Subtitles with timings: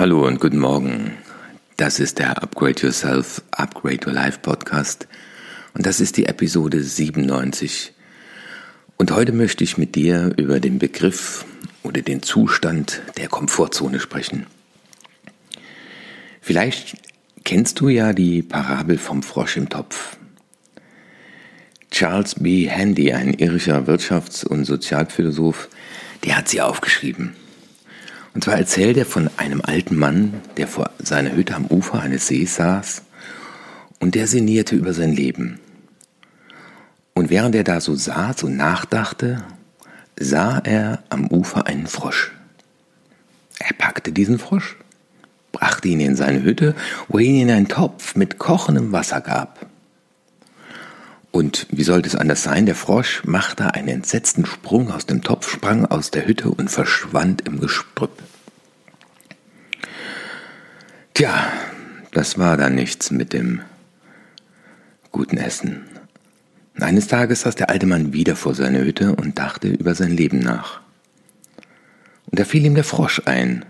[0.00, 1.12] Hallo und guten Morgen.
[1.76, 5.06] Das ist der Upgrade Yourself, Upgrade Your Life Podcast
[5.74, 7.92] und das ist die Episode 97.
[8.96, 11.44] Und heute möchte ich mit dir über den Begriff
[11.82, 14.46] oder den Zustand der Komfortzone sprechen.
[16.40, 16.96] Vielleicht
[17.44, 20.16] kennst du ja die Parabel vom Frosch im Topf.
[21.90, 22.66] Charles B.
[22.70, 25.68] Handy, ein irischer Wirtschafts- und Sozialphilosoph,
[26.24, 27.34] der hat sie aufgeschrieben.
[28.34, 32.26] Und zwar erzählt er von einem alten Mann, der vor seiner Hütte am Ufer eines
[32.26, 33.02] Sees saß
[33.98, 35.58] und der sinnierte über sein Leben.
[37.14, 39.42] Und während er da so saß und nachdachte,
[40.18, 42.32] sah er am Ufer einen Frosch.
[43.58, 44.76] Er packte diesen Frosch,
[45.52, 46.74] brachte ihn in seine Hütte,
[47.08, 49.66] wo er ihn in einen Topf mit kochendem Wasser gab.
[51.32, 52.66] Und wie sollte es anders sein?
[52.66, 57.46] Der Frosch machte einen entsetzten Sprung aus dem Topf, sprang aus der Hütte und verschwand
[57.46, 58.22] im Gestrüpp.
[61.14, 61.52] Tja,
[62.12, 63.60] das war dann nichts mit dem
[65.12, 65.84] guten Essen.
[66.80, 70.38] Eines Tages saß der alte Mann wieder vor seiner Hütte und dachte über sein Leben
[70.38, 70.80] nach.
[72.26, 73.64] Und da fiel ihm der Frosch ein,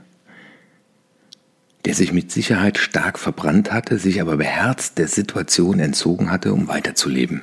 [1.90, 6.68] der sich mit Sicherheit stark verbrannt hatte, sich aber beherzt der Situation entzogen hatte, um
[6.68, 7.40] weiterzuleben.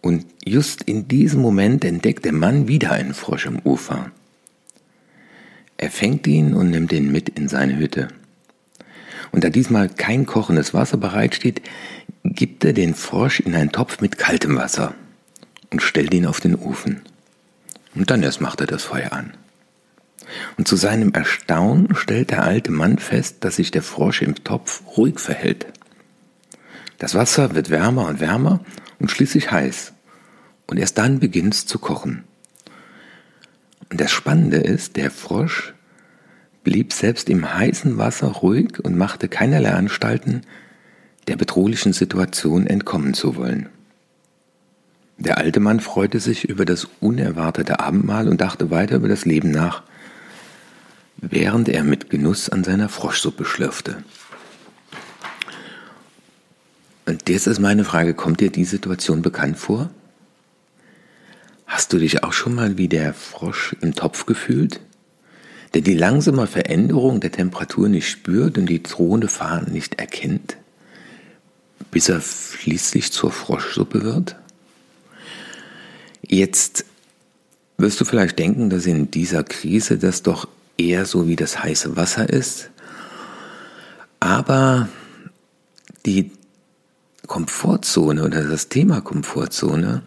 [0.00, 4.12] Und just in diesem Moment entdeckt der Mann wieder einen Frosch am Ufer.
[5.78, 8.06] Er fängt ihn und nimmt ihn mit in seine Hütte.
[9.32, 11.60] Und da diesmal kein kochendes Wasser bereitsteht,
[12.22, 14.94] gibt er den Frosch in einen Topf mit kaltem Wasser
[15.72, 17.02] und stellt ihn auf den Ofen.
[17.96, 19.32] Und dann erst macht er das Feuer an.
[20.56, 24.82] Und zu seinem Erstaunen stellt der alte Mann fest, dass sich der Frosch im Topf
[24.96, 25.66] ruhig verhält.
[26.98, 28.60] Das Wasser wird wärmer und wärmer
[28.98, 29.92] und schließlich heiß.
[30.66, 32.24] Und erst dann beginnt es zu kochen.
[33.90, 35.74] Und das Spannende ist, der Frosch
[36.62, 40.42] blieb selbst im heißen Wasser ruhig und machte keinerlei Anstalten,
[41.28, 43.68] der bedrohlichen Situation entkommen zu wollen.
[45.16, 49.50] Der alte Mann freute sich über das unerwartete Abendmahl und dachte weiter über das Leben
[49.50, 49.84] nach,
[51.30, 54.04] während er mit Genuss an seiner Froschsuppe schlürfte.
[57.06, 59.90] Und jetzt ist meine Frage, kommt dir die Situation bekannt vor?
[61.66, 64.80] Hast du dich auch schon mal wie der Frosch im Topf gefühlt,
[65.74, 70.56] der die langsame Veränderung der Temperatur nicht spürt und die drohende Fahne nicht erkennt,
[71.90, 74.36] bis er schließlich zur Froschsuppe wird?
[76.22, 76.84] Jetzt
[77.76, 81.96] wirst du vielleicht denken, dass in dieser Krise das doch eher so wie das heiße
[81.96, 82.70] Wasser ist,
[84.20, 84.88] aber
[86.06, 86.30] die
[87.26, 90.02] Komfortzone oder das Thema Komfortzone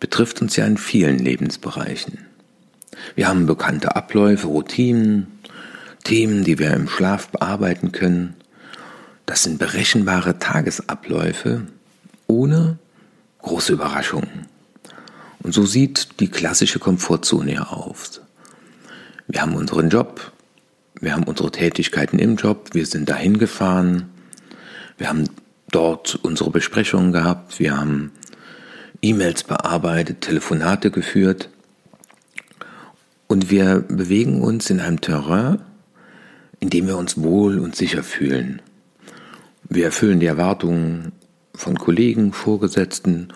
[0.00, 2.18] betrifft uns ja in vielen Lebensbereichen.
[3.14, 5.26] Wir haben bekannte Abläufe, Routinen,
[6.04, 8.34] Themen, die wir im Schlaf bearbeiten können.
[9.26, 11.62] Das sind berechenbare Tagesabläufe
[12.26, 12.78] ohne
[13.42, 14.46] große Überraschungen.
[15.42, 18.20] Und so sieht die klassische Komfortzone ja auf.
[19.30, 20.32] Wir haben unseren Job,
[21.00, 24.08] wir haben unsere Tätigkeiten im Job, wir sind dahin gefahren,
[24.96, 25.24] wir haben
[25.70, 28.10] dort unsere Besprechungen gehabt, wir haben
[29.02, 31.50] E-Mails bearbeitet, Telefonate geführt.
[33.26, 35.60] Und wir bewegen uns in einem Terrain,
[36.58, 38.62] in dem wir uns wohl und sicher fühlen.
[39.68, 41.12] Wir erfüllen die Erwartungen
[41.54, 43.28] von Kollegen, Vorgesetzten,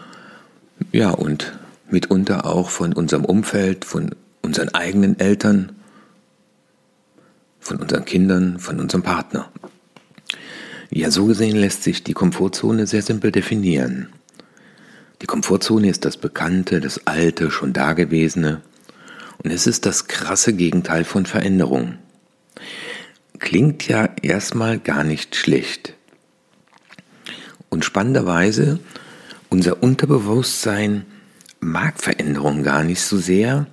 [0.91, 1.53] ja und
[1.91, 5.73] mitunter auch von unserem Umfeld, von unseren eigenen Eltern,
[7.63, 9.51] von unseren Kindern, von unserem Partner.
[10.91, 14.09] Ja, so gesehen lässt sich die Komfortzone sehr simpel definieren.
[15.23, 18.61] Die Komfortzone ist das Bekannte, das Alte, schon Dagewesene.
[19.43, 21.95] Und es ist das krasse Gegenteil von Veränderung.
[23.39, 25.95] Klingt ja erstmal gar nicht schlecht.
[27.69, 28.81] Und spannenderweise,
[29.49, 31.07] unser Unterbewusstsein
[31.61, 33.67] mag Veränderung gar nicht so sehr,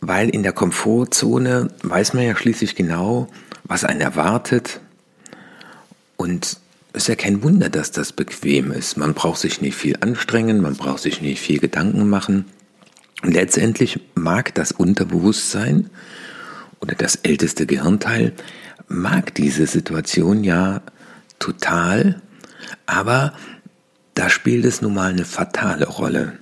[0.00, 3.28] weil in der Komfortzone weiß man ja schließlich genau,
[3.64, 4.80] was einen erwartet.
[6.16, 6.58] Und
[6.92, 8.96] es ist ja kein Wunder, dass das bequem ist.
[8.96, 12.46] Man braucht sich nicht viel anstrengen, man braucht sich nicht viel Gedanken machen.
[13.22, 15.90] Und letztendlich mag das Unterbewusstsein
[16.80, 18.32] oder das älteste Gehirnteil
[18.88, 20.80] mag diese Situation ja
[21.38, 22.20] total,
[22.86, 23.32] aber
[24.14, 26.32] da spielt es nun mal eine fatale Rolle.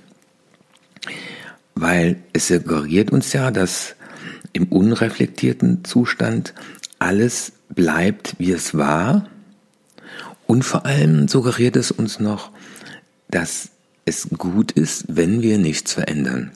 [1.79, 3.95] Weil es suggeriert uns ja, dass
[4.53, 6.53] im unreflektierten Zustand
[6.99, 9.27] alles bleibt, wie es war.
[10.47, 12.51] Und vor allem suggeriert es uns noch,
[13.29, 13.69] dass
[14.05, 16.51] es gut ist, wenn wir nichts verändern.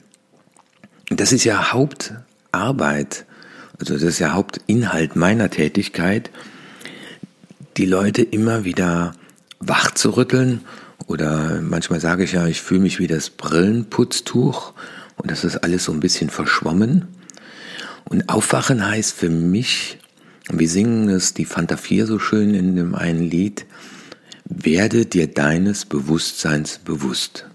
[1.10, 3.26] Das ist ja Hauptarbeit
[3.82, 6.30] also das ist ja Hauptinhalt meiner Tätigkeit,
[7.76, 9.12] die Leute immer wieder
[9.58, 10.60] wach zu rütteln.
[11.08, 14.72] Oder manchmal sage ich ja, ich fühle mich wie das Brillenputztuch
[15.22, 17.06] und das ist alles so ein bisschen verschwommen.
[18.04, 19.98] Und Aufwachen heißt für mich,
[20.50, 23.64] wir singen es, die Fanta 4 so schön in dem einen Lied,
[24.44, 27.46] werde dir deines Bewusstseins bewusst.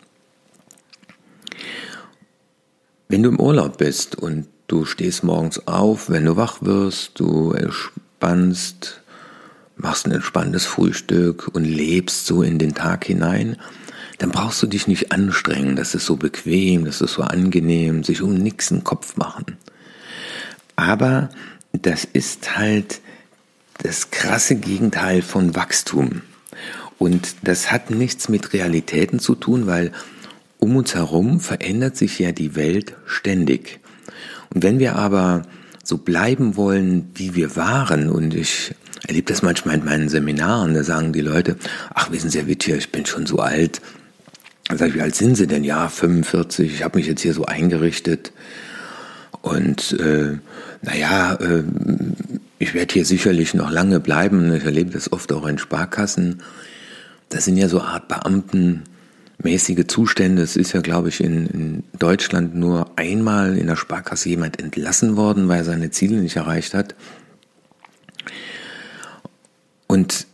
[3.09, 7.51] Wenn du im Urlaub bist und du stehst morgens auf, wenn du wach wirst, du
[7.51, 9.01] entspannst,
[9.75, 13.57] machst ein entspanntes Frühstück und lebst so in den Tag hinein,
[14.17, 18.21] dann brauchst du dich nicht anstrengen, das ist so bequem, das ist so angenehm, sich
[18.21, 19.57] um nichts einen Kopf machen.
[20.75, 21.29] Aber
[21.71, 23.01] das ist halt
[23.83, 26.21] das krasse Gegenteil von Wachstum.
[26.97, 29.91] Und das hat nichts mit Realitäten zu tun, weil
[30.57, 33.79] um uns herum verändert sich ja die Welt ständig.
[34.49, 35.43] Und wenn wir aber
[35.83, 38.73] so bleiben wollen, wie wir waren, und ich
[39.07, 41.55] erlebe das manchmal in meinen Seminaren, da sagen die Leute,
[41.93, 43.81] ach wissen Sie, Herr Wittjer, ich bin schon so alt.
[44.67, 45.63] Dann ich, wie alt sind Sie denn?
[45.63, 48.33] Ja, 45, ich habe mich jetzt hier so eingerichtet.
[49.41, 50.37] Und äh,
[50.81, 51.63] naja, äh,
[52.59, 54.53] ich werde hier sicherlich noch lange bleiben.
[54.53, 56.41] Ich erlebe das oft auch in Sparkassen.
[57.29, 60.41] Das sind ja so Art Beamtenmäßige Zustände.
[60.41, 65.15] Es ist ja, glaube ich, in, in Deutschland nur einmal in der Sparkasse jemand entlassen
[65.15, 66.95] worden, weil er seine Ziele nicht erreicht hat.
[69.87, 70.27] Und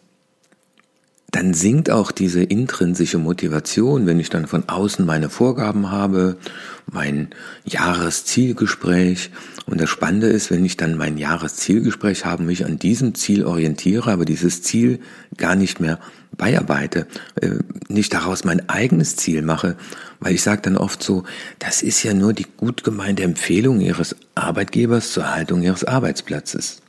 [1.34, 6.38] dann sinkt auch diese intrinsische Motivation, wenn ich dann von außen meine Vorgaben habe,
[6.86, 7.30] mein
[7.66, 9.32] Jahreszielgespräch.
[9.66, 14.12] Und das Spannende ist, wenn ich dann mein Jahreszielgespräch habe, mich an diesem Ziel orientiere,
[14.12, 15.00] aber dieses Ziel
[15.36, 16.00] gar nicht mehr
[16.38, 17.08] beiarbeite,
[17.42, 17.50] äh,
[17.88, 19.76] nicht daraus mein eigenes Ziel mache,
[20.20, 21.24] weil ich sage dann oft so,
[21.58, 26.84] das ist ja nur die gut gemeinte Empfehlung Ihres Arbeitgebers zur Erhaltung Ihres Arbeitsplatzes.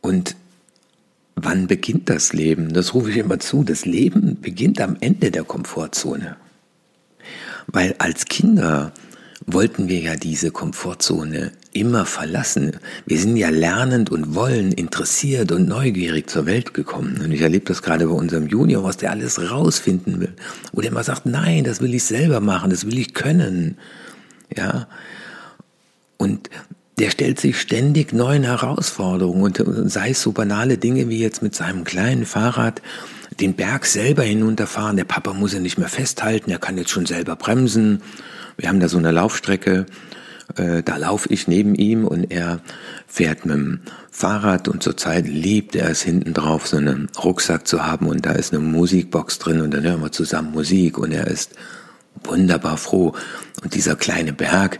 [0.00, 0.36] Und
[1.44, 2.72] wann beginnt das Leben?
[2.72, 3.62] Das rufe ich immer zu.
[3.62, 6.36] Das Leben beginnt am Ende der Komfortzone.
[7.66, 8.92] Weil als Kinder
[9.46, 12.76] wollten wir ja diese Komfortzone immer verlassen.
[13.04, 17.20] Wir sind ja lernend und wollen, interessiert und neugierig zur Welt gekommen.
[17.22, 20.32] Und ich erlebe das gerade bei unserem Junior, was der alles rausfinden will.
[20.72, 23.76] Wo der immer sagt, nein, das will ich selber machen, das will ich können.
[24.56, 24.88] Ja.
[26.16, 26.48] Und
[26.98, 31.54] der stellt sich ständig neuen Herausforderungen und sei es so banale Dinge wie jetzt mit
[31.54, 32.82] seinem kleinen Fahrrad
[33.40, 34.96] den Berg selber hinunterfahren.
[34.96, 38.02] Der Papa muss ja nicht mehr festhalten, er kann jetzt schon selber bremsen.
[38.56, 39.86] Wir haben da so eine Laufstrecke,
[40.56, 42.60] äh, da laufe ich neben ihm und er
[43.08, 43.80] fährt mit dem
[44.10, 48.32] Fahrrad und zurzeit liebt er es hinten drauf, so einen Rucksack zu haben und da
[48.32, 51.54] ist eine Musikbox drin und dann hören wir zusammen Musik und er ist
[52.22, 53.14] wunderbar froh.
[53.64, 54.78] Und dieser kleine Berg,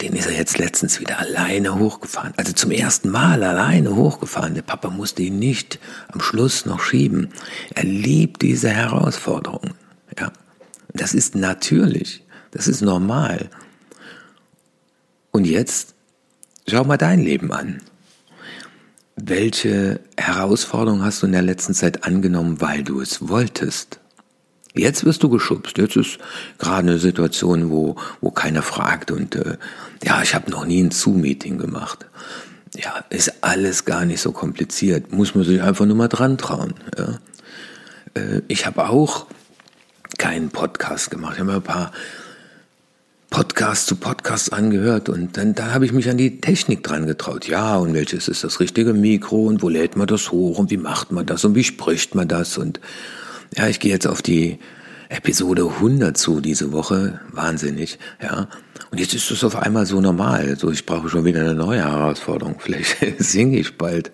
[0.00, 2.32] den ist er jetzt letztens wieder alleine hochgefahren.
[2.36, 4.54] Also zum ersten Mal alleine hochgefahren.
[4.54, 7.30] Der Papa musste ihn nicht am Schluss noch schieben.
[7.74, 9.74] Er liebt diese Herausforderungen.
[10.18, 10.32] Ja.
[10.94, 12.24] Das ist natürlich.
[12.52, 13.50] Das ist normal.
[15.32, 15.94] Und jetzt
[16.68, 17.82] schau mal dein Leben an.
[19.16, 24.00] Welche Herausforderung hast du in der letzten Zeit angenommen, weil du es wolltest?
[24.78, 25.78] Jetzt wirst du geschubst.
[25.78, 26.18] Jetzt ist
[26.58, 29.56] gerade eine Situation, wo, wo keiner fragt und äh,
[30.04, 32.06] ja, ich habe noch nie ein Zoom-Meeting gemacht.
[32.76, 35.12] Ja, ist alles gar nicht so kompliziert.
[35.12, 36.74] Muss man sich einfach nur mal dran trauen.
[36.96, 37.18] Ja.
[38.14, 39.26] Äh, ich habe auch
[40.18, 41.34] keinen Podcast gemacht.
[41.34, 41.92] Ich habe ein paar
[43.30, 47.46] Podcasts zu Podcasts angehört und dann, dann habe ich mich an die Technik dran getraut.
[47.46, 50.78] Ja, und welches ist das richtige Mikro und wo lädt man das hoch und wie
[50.78, 52.80] macht man das und wie spricht man das und
[53.56, 54.58] ja, ich gehe jetzt auf die
[55.08, 57.20] Episode 100 zu diese Woche.
[57.32, 58.48] Wahnsinnig, ja.
[58.90, 60.56] Und jetzt ist es auf einmal so normal.
[60.58, 62.56] So, ich brauche schon wieder eine neue Herausforderung.
[62.60, 64.10] Vielleicht singe ich bald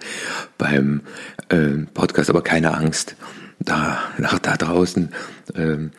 [0.59, 1.03] beim
[1.49, 3.17] äh, Podcast, aber keine Angst.
[3.61, 5.11] Da, nach da draußen
[5.55, 5.93] ähm,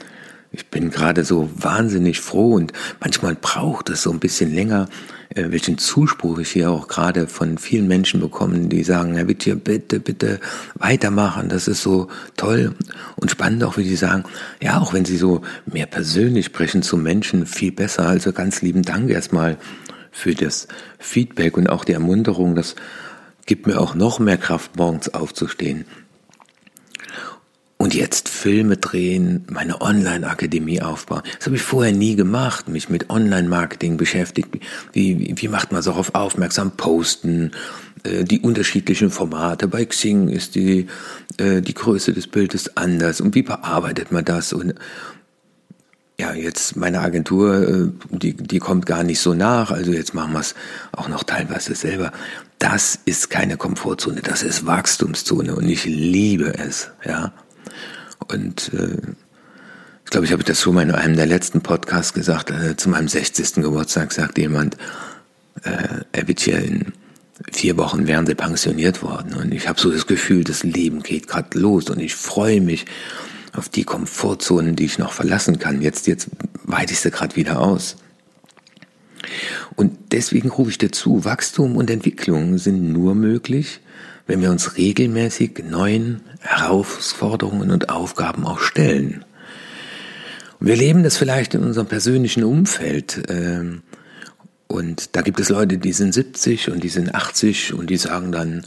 [0.55, 2.71] ich bin gerade so wahnsinnig froh und
[3.01, 4.87] manchmal braucht es so ein bisschen länger,
[5.29, 9.55] äh, welchen Zuspruch ich hier auch gerade von vielen Menschen bekomme, die sagen, Herr Wittje,
[9.55, 10.39] bitte, bitte
[10.75, 12.07] weitermachen, das ist so
[12.37, 12.73] toll
[13.17, 14.23] und spannend auch, wie die sagen,
[14.61, 18.07] ja, auch wenn sie so mehr persönlich sprechen zu Menschen, viel besser.
[18.07, 19.57] Also ganz lieben Dank erstmal
[20.11, 20.67] für das
[20.99, 22.75] Feedback und auch die Ermunterung, das
[23.45, 25.85] gibt mir auch noch mehr Kraft, morgens aufzustehen.
[27.85, 31.21] Und jetzt Filme drehen, meine Online-Akademie aufbauen.
[31.37, 34.47] Das habe ich vorher nie gemacht, mich mit Online-Marketing beschäftigt.
[34.91, 36.71] Wie, wie, macht man darauf aufmerksam?
[36.71, 37.51] Posten,
[38.01, 39.67] äh, die unterschiedlichen Formate.
[39.67, 40.87] Bei Xing ist die,
[41.37, 43.21] äh, die Größe des Bildes anders.
[43.21, 44.51] Und wie bearbeitet man das?
[44.51, 44.73] Und
[46.19, 50.33] ja, jetzt meine Agentur, äh, die, die kommt gar nicht so nach, also jetzt machen
[50.33, 50.55] wir es
[50.91, 52.11] auch noch teilweise selber.
[52.57, 57.31] Das ist keine Komfortzone, das ist Wachstumszone und ich liebe es, ja.
[58.27, 58.97] Und äh,
[60.03, 62.89] ich glaube, ich habe das schon mal in einem der letzten Podcasts gesagt, äh, zu
[62.89, 63.55] meinem 60.
[63.55, 64.77] Geburtstag sagt jemand,
[65.63, 66.93] äh, er wird hier in
[67.51, 69.33] vier Wochen wären sie pensioniert worden.
[69.33, 72.85] Und ich habe so das Gefühl, das Leben geht gerade los und ich freue mich
[73.53, 75.81] auf die Komfortzonen, die ich noch verlassen kann.
[75.81, 76.29] Jetzt, jetzt
[76.63, 77.97] weite ich sie gerade wieder aus.
[79.75, 83.81] Und deswegen rufe ich dazu, Wachstum und Entwicklung sind nur möglich,
[84.27, 89.23] wenn wir uns regelmäßig neuen Herausforderungen und Aufgaben auch stellen.
[90.59, 93.23] Und wir leben das vielleicht in unserem persönlichen Umfeld.
[93.29, 93.83] Ähm,
[94.67, 98.31] und da gibt es Leute, die sind 70 und die sind 80 und die sagen
[98.31, 98.63] dann,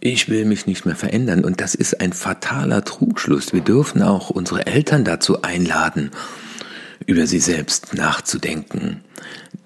[0.00, 1.44] ich will mich nicht mehr verändern.
[1.44, 3.52] Und das ist ein fataler Trugschluss.
[3.52, 6.10] Wir dürfen auch unsere Eltern dazu einladen,
[7.06, 9.02] über sie selbst nachzudenken.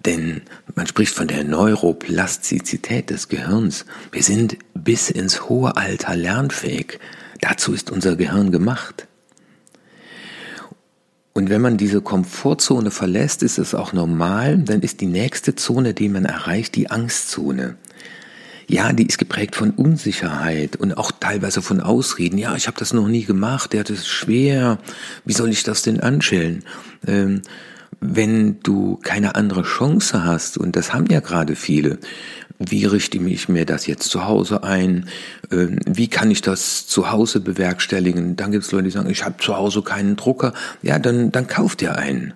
[0.05, 0.43] Denn
[0.75, 3.85] man spricht von der Neuroplastizität des Gehirns.
[4.11, 6.99] Wir sind bis ins hohe Alter lernfähig.
[7.41, 9.07] Dazu ist unser Gehirn gemacht.
[11.35, 15.95] Und wenn man diese Komfortzone verlässt, ist es auch normal, dann ist die nächste Zone,
[15.95, 17.77] die man erreicht, die Angstzone
[18.73, 22.39] ja, die ist geprägt von Unsicherheit und auch teilweise von Ausreden.
[22.39, 24.79] Ja, ich habe das noch nie gemacht, ja, das ist schwer.
[25.27, 26.65] Wie soll ich das denn anstellen?
[27.07, 27.43] Ähm,
[28.01, 31.99] wenn du keine andere Chance hast, und das haben ja gerade viele,
[32.59, 35.07] wie richte ich mir das jetzt zu Hause ein?
[35.51, 38.37] Ähm, wie kann ich das zu Hause bewerkstelligen?
[38.37, 40.55] Dann gibt es Leute, die sagen, ich habe zu Hause keinen Drucker.
[40.81, 42.33] Ja, dann, dann kauft dir einen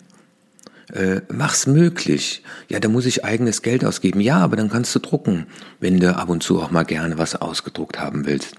[0.96, 2.42] äh, mach's möglich.
[2.68, 4.20] Ja, da muss ich eigenes Geld ausgeben.
[4.20, 5.46] Ja, aber dann kannst du drucken,
[5.80, 8.54] wenn du ab und zu auch mal gerne was ausgedruckt haben willst.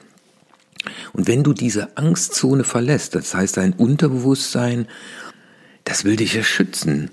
[1.14, 4.88] Und wenn du diese Angstzone verlässt, das heißt dein Unterbewusstsein,
[5.84, 7.12] das will dich ja schützen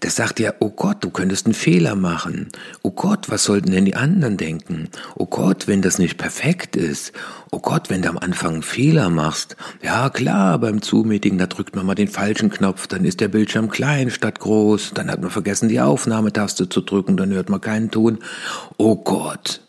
[0.00, 2.48] das sagt ja, oh Gott, du könntest einen Fehler machen.
[2.82, 4.88] Oh Gott, was sollten denn die anderen denken?
[5.14, 7.12] Oh Gott, wenn das nicht perfekt ist.
[7.50, 9.56] Oh Gott, wenn du am Anfang einen Fehler machst.
[9.82, 13.68] Ja, klar, beim Zoom-Meeting, da drückt man mal den falschen Knopf, dann ist der Bildschirm
[13.68, 17.90] klein statt groß, dann hat man vergessen, die Aufnahmetaste zu drücken, dann hört man keinen
[17.90, 18.18] Ton.
[18.78, 19.60] Oh Gott.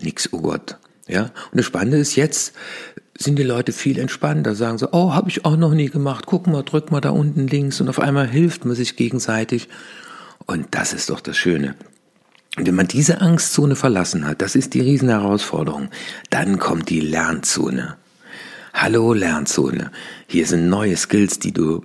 [0.00, 0.76] Nix, oh Gott.
[1.06, 2.52] Ja, und das Spannende ist jetzt,
[3.18, 6.46] sind die Leute viel entspannter, sagen so, oh, habe ich auch noch nie gemacht, guck
[6.46, 9.68] mal, drück mal da unten links und auf einmal hilft man sich gegenseitig.
[10.46, 11.74] Und das ist doch das Schöne.
[12.56, 15.90] Wenn man diese Angstzone verlassen hat, das ist die Riesenherausforderung,
[16.30, 17.96] dann kommt die Lernzone.
[18.72, 19.90] Hallo Lernzone.
[20.28, 21.84] Hier sind neue Skills, die du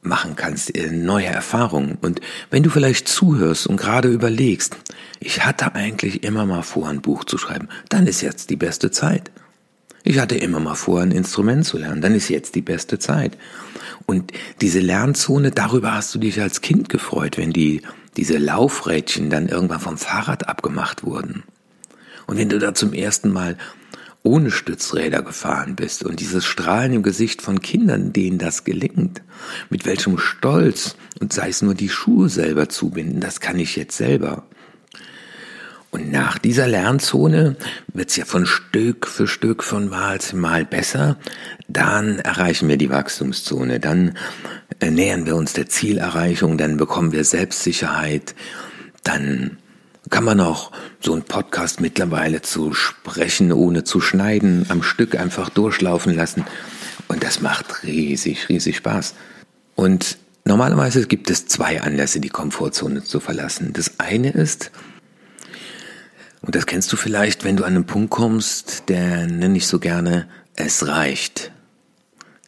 [0.00, 1.98] machen kannst, äh, neue Erfahrungen.
[2.00, 4.76] Und wenn du vielleicht zuhörst und gerade überlegst,
[5.20, 8.90] ich hatte eigentlich immer mal vor, ein Buch zu schreiben, dann ist jetzt die beste
[8.90, 9.30] Zeit.
[10.08, 12.00] Ich hatte immer mal vor, ein Instrument zu lernen.
[12.00, 13.36] Dann ist jetzt die beste Zeit.
[14.06, 17.82] Und diese Lernzone, darüber hast du dich als Kind gefreut, wenn die,
[18.16, 21.42] diese Laufrädchen dann irgendwann vom Fahrrad abgemacht wurden.
[22.26, 23.58] Und wenn du da zum ersten Mal
[24.22, 29.20] ohne Stützräder gefahren bist und dieses Strahlen im Gesicht von Kindern, denen das gelingt,
[29.68, 33.98] mit welchem Stolz und sei es nur die Schuhe selber zubinden, das kann ich jetzt
[33.98, 34.44] selber.
[35.90, 37.56] Und nach dieser Lernzone
[37.94, 41.16] wird's ja von Stück für Stück von Mal zu Mal besser.
[41.66, 44.16] Dann erreichen wir die Wachstumszone, dann
[44.80, 48.34] äh, nähern wir uns der Zielerreichung, dann bekommen wir Selbstsicherheit,
[49.02, 49.56] dann
[50.10, 55.48] kann man auch so einen Podcast mittlerweile zu sprechen, ohne zu schneiden, am Stück einfach
[55.48, 56.44] durchlaufen lassen.
[57.08, 59.14] Und das macht riesig, riesig Spaß.
[59.74, 63.72] Und normalerweise gibt es zwei Anlässe, die Komfortzone zu verlassen.
[63.72, 64.70] Das eine ist,
[66.42, 69.78] und das kennst du vielleicht, wenn du an einen Punkt kommst, der nenne ich so
[69.78, 71.52] gerne es reicht.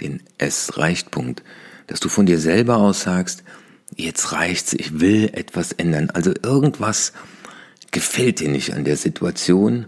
[0.00, 1.42] Den es reicht Punkt.
[1.86, 3.42] Dass du von dir selber aus sagst,
[3.96, 6.10] jetzt reicht's, ich will etwas ändern.
[6.10, 7.12] Also irgendwas
[7.90, 9.86] gefällt dir nicht an der Situation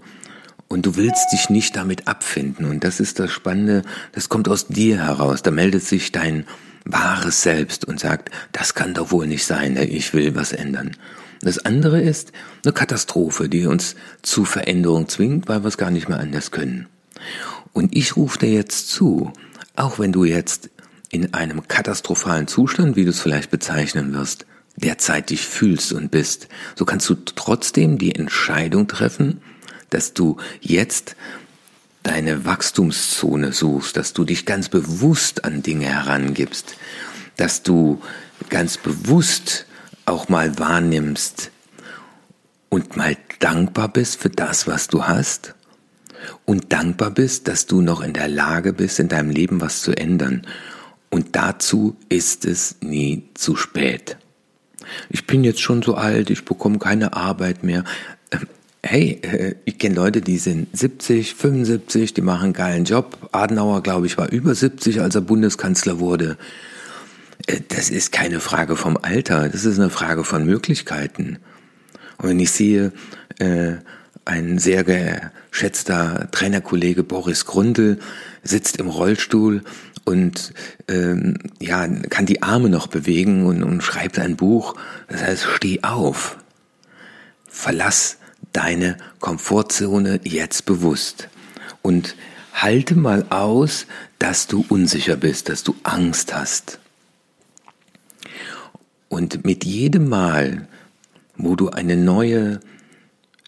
[0.68, 2.64] und du willst dich nicht damit abfinden.
[2.64, 3.82] Und das ist das Spannende,
[4.12, 5.42] das kommt aus dir heraus.
[5.42, 6.44] Da meldet sich dein
[6.84, 10.96] wahres Selbst und sagt, das kann doch wohl nicht sein, ich will was ändern.
[11.40, 12.32] Das andere ist
[12.64, 16.86] eine Katastrophe, die uns zu Veränderung zwingt, weil wir es gar nicht mehr anders können.
[17.72, 19.32] Und ich rufe dir jetzt zu,
[19.74, 20.70] auch wenn du jetzt
[21.10, 24.46] in einem katastrophalen Zustand, wie du es vielleicht bezeichnen wirst,
[24.76, 29.42] derzeit dich fühlst und bist, so kannst du trotzdem die Entscheidung treffen,
[29.90, 31.16] dass du jetzt
[32.02, 36.76] deine Wachstumszone suchst, dass du dich ganz bewusst an Dinge herangibst,
[37.36, 38.02] dass du
[38.48, 39.66] ganz bewusst
[40.04, 41.50] auch mal wahrnimmst
[42.68, 45.54] und mal dankbar bist für das, was du hast
[46.44, 49.92] und dankbar bist, dass du noch in der Lage bist, in deinem Leben was zu
[49.92, 50.46] ändern
[51.10, 54.16] Und dazu ist es nie zu spät.
[55.10, 57.84] Ich bin jetzt schon so alt, ich bekomme keine Arbeit mehr.
[58.84, 63.16] Hey, äh, ich kenne Leute, die sind 70, 75, die machen einen geilen Job.
[63.30, 66.36] Adenauer, glaube ich, war über 70, als er Bundeskanzler wurde.
[67.46, 71.38] Äh, das ist keine Frage vom Alter, das ist eine Frage von Möglichkeiten.
[72.18, 72.92] Und wenn ich sehe,
[73.38, 73.74] äh,
[74.24, 78.00] ein sehr geschätzter Trainerkollege Boris Grundl
[78.42, 79.62] sitzt im Rollstuhl
[80.04, 80.54] und
[80.88, 84.74] ähm, ja kann die Arme noch bewegen und, und schreibt ein Buch.
[85.08, 86.36] Das heißt, steh auf,
[87.48, 88.18] verlass
[88.52, 91.28] deine Komfortzone jetzt bewusst
[91.82, 92.16] und
[92.52, 93.86] halte mal aus,
[94.18, 96.78] dass du unsicher bist, dass du Angst hast.
[99.08, 100.68] Und mit jedem Mal,
[101.36, 102.60] wo du eine neue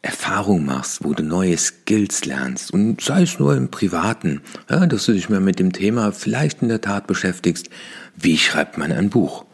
[0.02, 5.06] Erfahrung machst, wo du neue Skills lernst und sei es nur im Privaten, ja, dass
[5.06, 7.70] du dich mal mit dem Thema vielleicht in der Tat beschäftigst,
[8.14, 9.46] wie schreibt man ein Buch?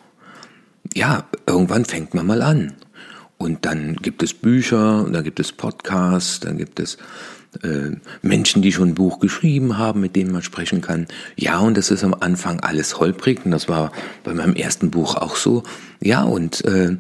[0.92, 2.75] Ja, irgendwann fängt man mal an.
[3.41, 6.99] Und dann gibt es Bücher, und dann gibt es Podcasts, dann gibt es
[7.63, 11.07] äh, Menschen, die schon ein Buch geschrieben haben, mit denen man sprechen kann.
[11.37, 13.93] Ja, und das ist am Anfang alles holprig und das war
[14.25, 15.63] bei meinem ersten Buch auch so.
[16.03, 16.99] Ja, und äh,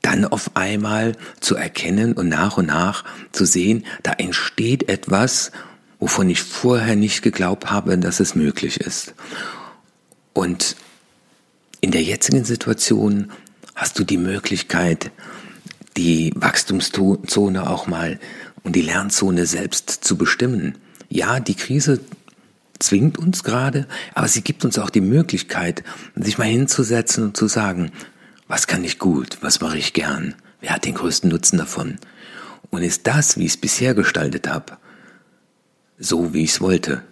[0.00, 3.02] dann auf einmal zu erkennen und nach und nach
[3.32, 5.50] zu sehen, da entsteht etwas,
[5.98, 9.12] wovon ich vorher nicht geglaubt habe, dass es möglich ist.
[10.34, 10.76] Und
[11.80, 13.32] in der jetzigen Situation
[13.76, 15.12] hast du die Möglichkeit,
[15.96, 18.18] die Wachstumszone auch mal
[18.64, 20.76] und die Lernzone selbst zu bestimmen.
[21.08, 22.00] Ja, die Krise
[22.78, 25.84] zwingt uns gerade, aber sie gibt uns auch die Möglichkeit,
[26.16, 27.92] sich mal hinzusetzen und zu sagen,
[28.48, 29.38] was kann ich gut?
[29.42, 30.34] Was mache ich gern?
[30.60, 31.98] Wer hat den größten Nutzen davon?
[32.70, 34.78] Und ist das, wie ich es bisher gestaltet habe,
[35.98, 37.02] so wie ich es wollte?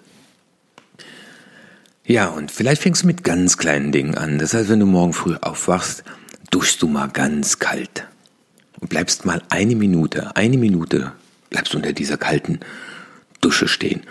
[2.06, 4.38] Ja, und vielleicht fängst du mit ganz kleinen Dingen an.
[4.38, 6.04] Das heißt, wenn du morgen früh aufwachst,
[6.54, 8.06] duschst du mal ganz kalt.
[8.78, 11.12] Und bleibst mal eine Minute, eine Minute,
[11.50, 12.60] bleibst unter dieser kalten
[13.40, 14.02] Dusche stehen.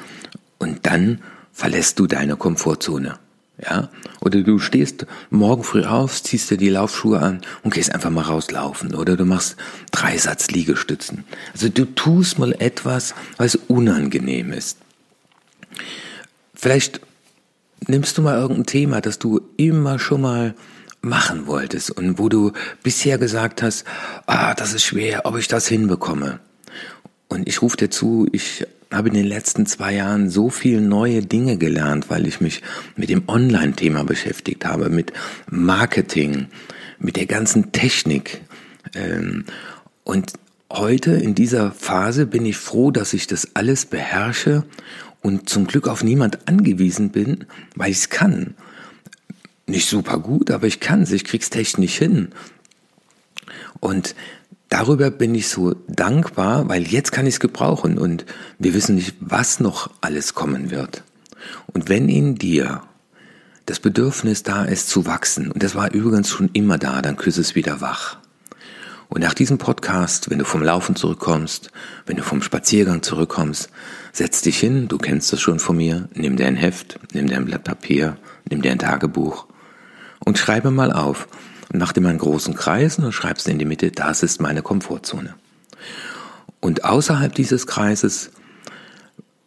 [0.58, 1.22] Und dann
[1.54, 3.18] verlässt du deine Komfortzone.
[3.62, 3.90] Ja?
[4.20, 8.24] Oder du stehst morgen früh auf, ziehst dir die Laufschuhe an und gehst einfach mal
[8.24, 8.94] rauslaufen.
[8.96, 9.56] Oder du machst
[9.92, 11.24] drei Satz Liegestützen.
[11.54, 14.80] Also du tust mal etwas, was unangenehm ist.
[16.54, 17.00] Vielleicht
[17.88, 20.56] nimmst du mal irgendein Thema, das du immer schon mal
[21.04, 23.86] machen wolltest und wo du bisher gesagt hast,
[24.26, 26.40] ah, das ist schwer, ob ich das hinbekomme.
[27.28, 31.22] Und ich rufe dir zu, ich habe in den letzten zwei Jahren so viel neue
[31.22, 32.62] Dinge gelernt, weil ich mich
[32.96, 35.12] mit dem Online-Thema beschäftigt habe, mit
[35.50, 36.48] Marketing,
[37.00, 38.42] mit der ganzen Technik.
[38.96, 39.46] Ähm,
[40.06, 40.34] und
[40.72, 44.64] heute in dieser Phase bin ich froh, dass ich das alles beherrsche
[45.22, 48.56] und zum Glück auf niemand angewiesen bin, weil ich es kann.
[49.66, 52.30] Nicht super gut, aber ich kann es, ich krieg's technisch hin.
[53.80, 54.16] Und
[54.70, 58.26] darüber bin ich so dankbar, weil jetzt kann ich es gebrauchen und
[58.60, 61.04] wir wissen nicht, was noch alles kommen wird.
[61.68, 62.84] Und wenn in dir
[63.66, 67.42] das Bedürfnis da ist zu wachsen, und das war übrigens schon immer da, dann küsse
[67.42, 68.18] es wieder wach.
[69.08, 71.72] Und nach diesem Podcast, wenn du vom Laufen zurückkommst,
[72.06, 73.70] wenn du vom Spaziergang zurückkommst,
[74.12, 77.38] setz dich hin, du kennst das schon von mir, nimm dir ein Heft, nimm dir
[77.38, 78.18] ein Blatt Papier,
[78.50, 79.46] nimm dir ein Tagebuch
[80.26, 81.28] und schreibe mal auf,
[81.72, 84.62] und mach dir mal einen großen Kreis und schreibst in die Mitte, das ist meine
[84.62, 85.34] Komfortzone.
[86.60, 88.32] Und außerhalb dieses Kreises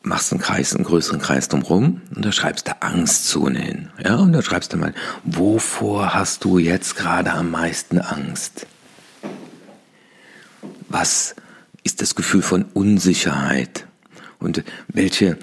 [0.03, 3.91] machst du einen Kreis, einen größeren Kreis drumherum und da schreibst du Angstzone hin.
[4.05, 8.67] Ja, und da schreibst du mal, wovor hast du jetzt gerade am meisten Angst?
[10.89, 11.35] Was
[11.83, 13.87] ist das Gefühl von Unsicherheit?
[14.39, 15.39] Und welche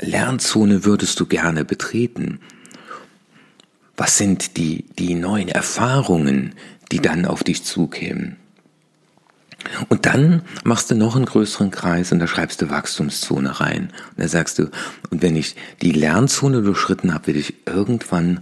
[0.00, 2.40] Lernzone würdest du gerne betreten?
[4.00, 6.54] Was sind die, die neuen Erfahrungen,
[6.90, 8.36] die dann auf dich zukämen?
[9.90, 13.92] Und dann machst du noch einen größeren Kreis und da schreibst du Wachstumszone rein.
[14.12, 14.70] Und da sagst du,
[15.10, 18.40] und wenn ich die Lernzone durchschritten habe, will ich irgendwann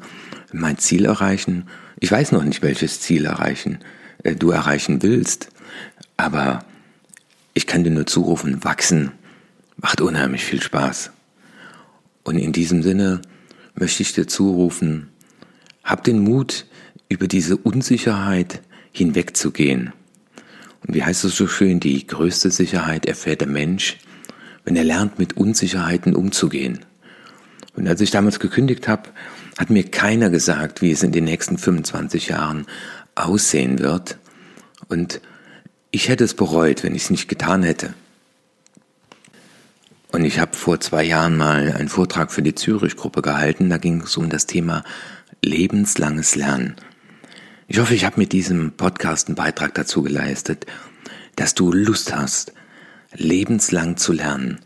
[0.53, 1.67] mein Ziel erreichen.
[1.99, 3.81] Ich weiß noch nicht, welches Ziel erreichen
[4.23, 5.49] äh, du erreichen willst,
[6.17, 6.61] aber
[7.55, 9.11] ich kann dir nur zurufen, wachsen
[9.77, 11.11] macht unheimlich viel Spaß.
[12.23, 13.23] Und in diesem Sinne
[13.75, 15.09] möchte ich dir zurufen,
[15.89, 16.67] hab den Mut,
[17.09, 18.61] über diese Unsicherheit
[18.93, 19.95] hinwegzugehen.
[20.87, 23.97] Und wie heißt es so schön, die größte Sicherheit erfährt der Mensch,
[24.65, 26.81] wenn er lernt, mit Unsicherheiten umzugehen.
[27.75, 29.09] Und als ich damals gekündigt habe,
[29.57, 32.67] hat mir keiner gesagt, wie es in den nächsten 25 Jahren
[33.15, 34.19] aussehen wird.
[34.89, 35.23] Und
[35.91, 37.95] ich hätte es bereut, wenn ich es nicht getan hätte.
[40.13, 43.71] Und ich habe vor zwei Jahren mal einen Vortrag für die Zürich-Gruppe gehalten.
[43.71, 44.85] Da ging es um das Thema
[45.43, 46.77] lebenslanges Lernen.
[47.67, 50.67] Ich hoffe, ich habe mit diesem Podcast einen Beitrag dazu geleistet,
[51.37, 52.53] dass du Lust hast,
[53.15, 54.61] lebenslang zu lernen.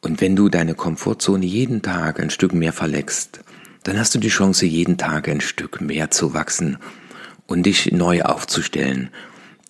[0.00, 3.40] Und wenn du deine Komfortzone jeden Tag ein Stück mehr verlegst,
[3.84, 6.78] dann hast du die Chance, jeden Tag ein Stück mehr zu wachsen
[7.46, 9.10] und dich neu aufzustellen,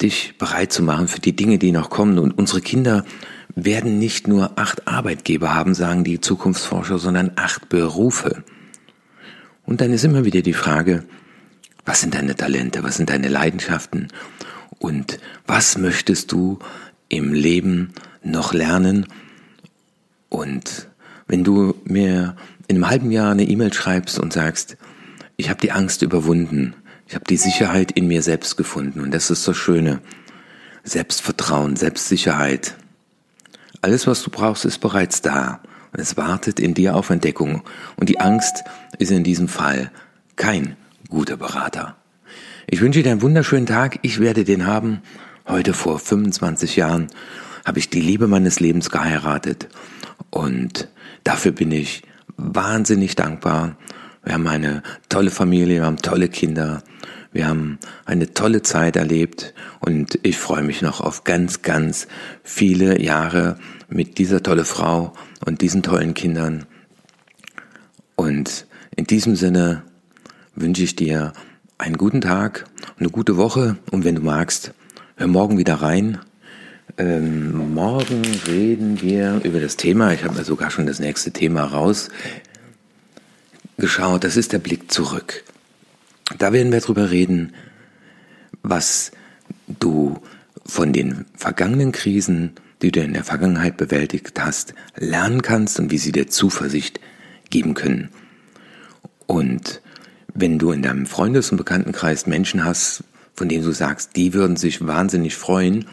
[0.01, 2.19] dich bereit zu machen für die Dinge, die noch kommen.
[2.19, 3.05] Und unsere Kinder
[3.55, 8.45] werden nicht nur acht Arbeitgeber haben, sagen die Zukunftsforscher, sondern acht Berufe.
[9.67, 11.05] Und dann ist immer wieder die Frage,
[11.85, 14.09] was sind deine Talente, was sind deine Leidenschaften
[14.79, 16.59] und was möchtest du
[17.09, 19.07] im Leben noch lernen?
[20.29, 20.89] Und
[21.27, 24.77] wenn du mir in einem halben Jahr eine E-Mail schreibst und sagst,
[25.37, 26.75] ich habe die Angst überwunden,
[27.07, 30.01] ich habe die Sicherheit in mir selbst gefunden und das ist das Schöne.
[30.85, 32.77] Selbstvertrauen, Selbstsicherheit,
[33.81, 35.61] alles, was du brauchst, ist bereits da
[35.97, 37.63] es wartet in dir auf Entdeckung.
[37.97, 38.65] Und die Angst
[38.99, 39.91] ist in diesem Fall
[40.37, 40.77] kein
[41.09, 41.97] guter Berater.
[42.67, 43.99] Ich wünsche dir einen wunderschönen Tag.
[44.03, 45.03] Ich werde den haben.
[45.47, 47.09] Heute vor 25 Jahren
[47.65, 49.69] habe ich die Liebe meines Lebens geheiratet.
[50.31, 50.89] Und
[51.23, 52.03] dafür bin ich
[52.37, 53.77] wahnsinnig dankbar.
[54.25, 56.83] Wir haben eine tolle Familie, wir haben tolle Kinder.
[57.35, 62.07] Wir haben eine tolle Zeit erlebt und ich freue mich noch auf ganz, ganz
[62.45, 65.13] viele Jahre mit dieser tolle Frau
[65.45, 66.67] und diesen tollen Kindern.
[68.17, 68.67] Und
[68.97, 69.83] in diesem Sinne
[70.55, 71.33] wünsche ich dir
[71.79, 72.67] einen guten Tag,
[72.99, 74.73] eine gute Woche und wenn du magst,
[75.17, 76.19] hör morgen wieder rein.
[76.97, 81.65] Ähm, morgen reden wir über das Thema, ich habe mir sogar schon das nächste Thema
[81.65, 82.13] rausgeschaut,
[84.23, 85.43] das ist der Blick zurück.
[86.39, 87.53] Da werden wir darüber reden,
[88.63, 89.11] was
[89.67, 90.19] du
[90.65, 92.53] von den vergangenen Krisen,
[92.85, 97.01] die du in der Vergangenheit bewältigt hast, lernen kannst und wie sie dir Zuversicht
[97.49, 98.11] geben können.
[99.27, 99.81] Und
[100.35, 104.57] wenn du in deinem Freundes- und Bekanntenkreis Menschen hast, von denen du sagst, die würden
[104.57, 105.87] sich wahnsinnig freuen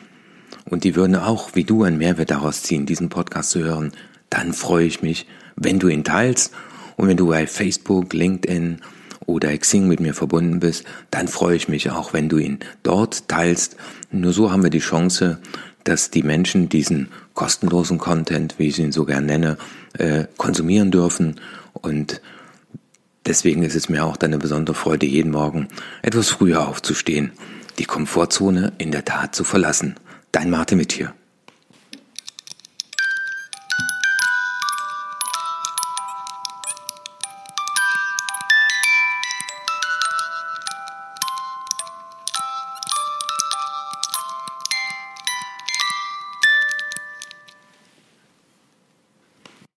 [0.66, 3.94] und die würden auch wie du einen Mehrwert daraus ziehen, diesen Podcast zu hören,
[4.30, 6.52] dann freue ich mich, wenn du ihn teilst
[6.98, 8.82] und wenn du bei Facebook, LinkedIn
[9.28, 13.30] oder Xing mit mir verbunden bist, dann freue ich mich auch, wenn du ihn dort
[13.30, 13.78] teilst.
[14.12, 15.40] Nur so haben wir die Chance,
[15.84, 19.58] dass die Menschen diesen kostenlosen Content, wie ich ihn so gern nenne,
[19.98, 21.40] äh, konsumieren dürfen.
[21.74, 22.22] Und
[23.26, 25.68] deswegen ist es mir auch eine besondere Freude, jeden Morgen
[26.02, 27.32] etwas früher aufzustehen,
[27.80, 29.96] die Komfortzone in der Tat zu verlassen.
[30.32, 31.14] Dein Martin mit hier.